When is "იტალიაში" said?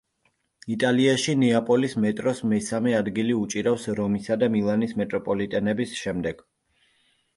0.75-1.35